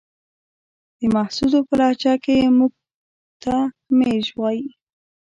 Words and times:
د 0.99 1.01
محسودو 1.15 1.59
په 1.67 1.73
لهجه 1.79 2.13
کې 2.23 2.37
موږ 2.57 2.73
ته 3.43 3.55
ميژ 3.97 4.25
وايې. 4.39 4.67